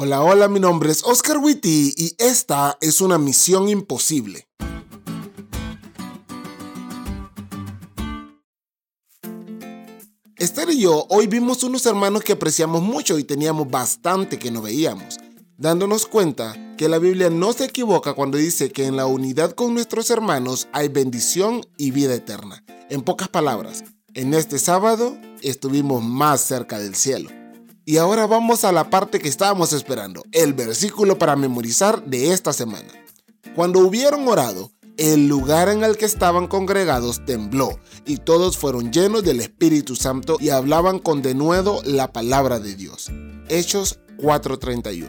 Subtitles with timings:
[0.00, 4.46] Hola, hola, mi nombre es Oscar Witty y esta es una misión imposible.
[10.36, 14.62] Esther y yo hoy vimos unos hermanos que apreciamos mucho y teníamos bastante que no
[14.62, 15.16] veíamos,
[15.56, 19.74] dándonos cuenta que la Biblia no se equivoca cuando dice que en la unidad con
[19.74, 22.64] nuestros hermanos hay bendición y vida eterna.
[22.88, 23.82] En pocas palabras,
[24.14, 27.30] en este sábado estuvimos más cerca del cielo.
[27.88, 32.52] Y ahora vamos a la parte que estábamos esperando, el versículo para memorizar de esta
[32.52, 32.92] semana.
[33.56, 39.24] Cuando hubieron orado, el lugar en el que estaban congregados tembló y todos fueron llenos
[39.24, 43.10] del Espíritu Santo y hablaban con denuedo la palabra de Dios.
[43.48, 45.08] Hechos 4:31.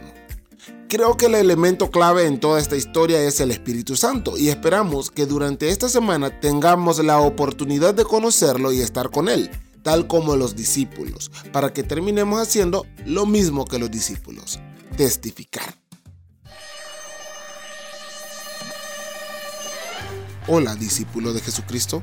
[0.88, 5.12] Creo que el elemento clave en toda esta historia es el Espíritu Santo y esperamos
[5.12, 9.52] que durante esta semana tengamos la oportunidad de conocerlo y estar con él,
[9.84, 14.60] tal como los discípulos, para que terminemos haciendo lo mismo que los discípulos,
[14.98, 15.76] testificar.
[20.48, 22.02] Hola, discípulo de Jesucristo.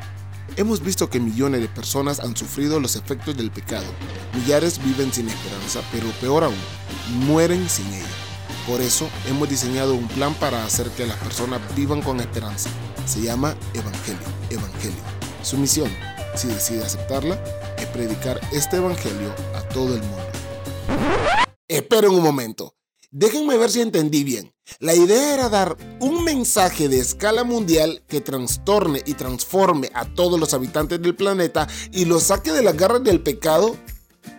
[0.57, 3.87] Hemos visto que millones de personas han sufrido los efectos del pecado.
[4.35, 6.55] Millares viven sin esperanza, pero peor aún,
[7.27, 8.07] mueren sin ella.
[8.67, 12.71] Por eso hemos diseñado un plan para hacer que las personas vivan con esperanza.
[13.05, 14.27] Se llama Evangelio.
[14.51, 15.03] Evangelio.
[15.43, 15.91] Su misión,
[16.37, 17.43] si decide aceptarla,
[17.79, 20.25] es predicar este Evangelio a todo el mundo.
[21.69, 22.75] Esperen un momento.
[23.11, 24.53] Déjenme ver si entendí bien.
[24.79, 30.39] La idea era dar un mensaje de escala mundial que trastorne y transforme a todos
[30.39, 33.77] los habitantes del planeta y los saque de las garras del pecado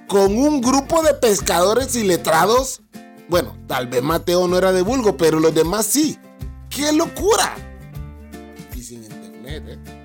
[0.07, 2.81] con un grupo de pescadores y letrados
[3.29, 6.17] bueno, tal vez Mateo no era de vulgo, pero los demás sí.
[6.69, 7.55] ¡Qué locura!
[8.73, 9.96] Y sin internet, ¿eh?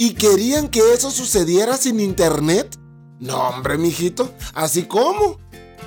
[0.00, 2.74] ¿Y querían que eso sucediera sin internet?
[3.18, 4.34] No, hombre, mijito.
[4.54, 5.36] ¿Así como?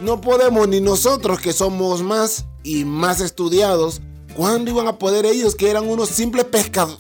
[0.02, 4.02] No podemos ni nosotros que somos más y más estudiados.
[4.36, 7.00] ¿Cuándo iban a poder ellos que eran unos simples pescados?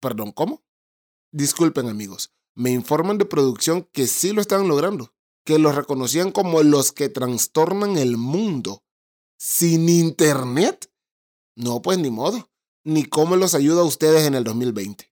[0.00, 0.62] Perdón, ¿cómo?
[1.32, 5.14] Disculpen amigos, me informan de producción que sí lo estaban logrando,
[5.46, 8.84] que los reconocían como los que trastornan el mundo
[9.38, 10.92] sin internet.
[11.56, 12.50] No, pues ni modo.
[12.84, 15.09] Ni cómo los ayuda a ustedes en el 2020.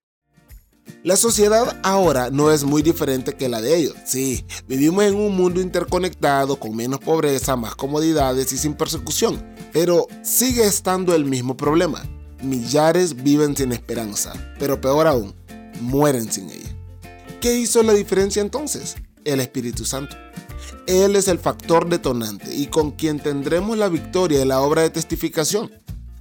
[1.05, 3.95] La sociedad ahora no es muy diferente que la de ellos.
[4.05, 9.45] Sí, vivimos en un mundo interconectado, con menos pobreza, más comodidades y sin persecución.
[9.73, 12.03] Pero sigue estando el mismo problema.
[12.43, 15.35] Millares viven sin esperanza, pero peor aún,
[15.81, 16.77] mueren sin ella.
[17.41, 18.97] ¿Qué hizo la diferencia entonces?
[19.25, 20.17] El Espíritu Santo.
[20.87, 24.91] Él es el factor detonante y con quien tendremos la victoria en la obra de
[24.91, 25.71] testificación.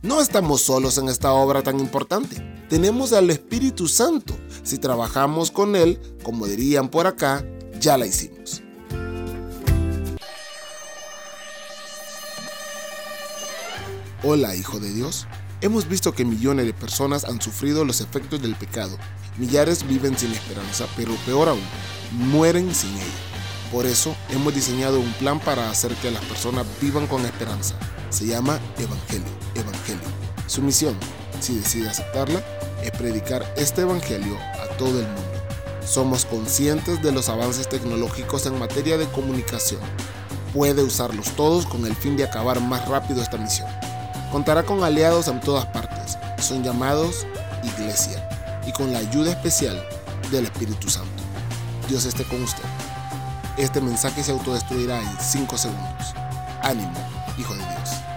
[0.03, 2.35] No estamos solos en esta obra tan importante.
[2.69, 4.35] Tenemos al Espíritu Santo.
[4.67, 7.45] Si trabajamos con Él, como dirían por acá,
[7.79, 8.61] ya la hicimos.
[14.23, 15.25] Hola, Hijo de Dios.
[15.61, 18.97] Hemos visto que millones de personas han sufrido los efectos del pecado.
[19.37, 21.63] Millares viven sin esperanza, pero peor aún,
[22.11, 23.71] mueren sin ella.
[23.71, 27.75] Por eso hemos diseñado un plan para hacer que las personas vivan con esperanza.
[28.09, 29.31] Se llama Evangelio.
[29.55, 30.09] Evangelio.
[30.45, 30.97] Su misión,
[31.39, 32.43] si decide aceptarla,
[32.83, 34.37] es predicar este Evangelio
[34.77, 35.21] todo el mundo.
[35.85, 39.81] Somos conscientes de los avances tecnológicos en materia de comunicación.
[40.53, 43.69] Puede usarlos todos con el fin de acabar más rápido esta misión.
[44.31, 46.17] Contará con aliados en todas partes.
[46.39, 47.25] Son llamados
[47.63, 48.27] Iglesia
[48.65, 49.81] y con la ayuda especial
[50.31, 51.23] del Espíritu Santo.
[51.87, 52.63] Dios esté con usted.
[53.57, 56.13] Este mensaje se autodestruirá en 5 segundos.
[56.61, 56.93] Ánimo,
[57.37, 58.16] hijo de Dios.